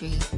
onto 0.00 0.37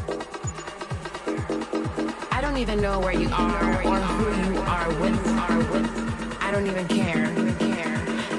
even 2.61 2.79
know 2.79 2.99
where 2.99 3.13
you 3.13 3.27
are 3.31 3.73
or 3.83 3.99
who 3.99 4.53
you 4.53 4.61
are 4.61 4.87
with. 5.01 5.27
Are 5.29 5.57
with. 5.57 6.37
I 6.41 6.51
don't 6.51 6.67
even 6.67 6.87
care. 6.87 7.25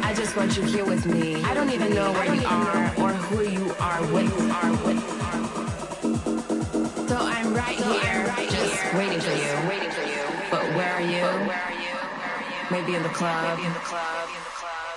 I 0.01 0.15
just 0.15 0.37
want 0.37 0.57
you 0.57 0.63
here 0.63 0.85
with 0.85 1.07
me. 1.07 1.43
I 1.43 1.53
don't 1.55 1.71
even 1.71 1.93
know 1.93 2.13
where 2.13 2.33
you 2.33 2.47
are 2.47 2.95
or 2.99 3.13
who 3.15 3.43
you 3.43 3.75
are 3.81 4.01
with. 4.13 4.33
Are 4.63 4.71
with. 4.87 5.03
So 7.09 7.17
I'm 7.19 7.53
right 7.53 7.75
here, 7.75 8.33
just 8.49 8.95
waiting 8.95 9.19
for 9.19 9.33
you. 9.33 10.23
But 10.53 10.63
where 10.77 10.93
are 10.93 11.01
you? 11.01 11.27
Maybe 12.71 12.95
in 12.95 13.03
the 13.03 13.09
club. 13.09 13.59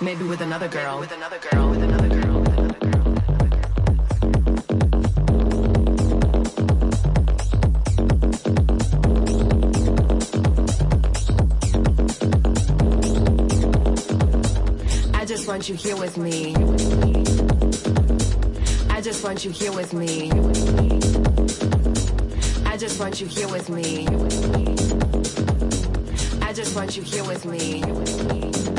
Maybe 0.00 0.22
with 0.22 0.40
another 0.40 0.68
girl. 0.68 1.00
With 1.00 1.10
another 1.10 1.38
girl. 1.38 1.70
With 1.70 1.82
another 1.82 2.08
girl. 2.08 2.35
Want 15.56 15.70
you 15.70 15.74
here 15.74 15.96
with 15.96 16.18
me. 16.18 16.54
I 18.90 19.00
just 19.00 19.24
want 19.24 19.42
you 19.42 19.50
here 19.50 19.72
with 19.72 19.94
me. 19.94 20.30
I 22.66 22.76
just 22.76 23.00
want 23.00 23.22
you 23.22 23.26
here 23.26 23.48
with 23.48 23.70
me. 23.70 24.06
I 26.42 26.52
just 26.52 26.76
want 26.76 26.94
you 26.98 27.02
here 27.02 27.24
with 27.24 27.46
me. 27.46 28.75